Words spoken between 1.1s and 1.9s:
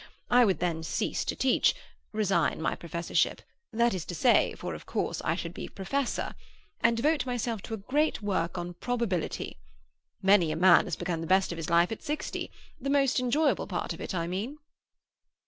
to teach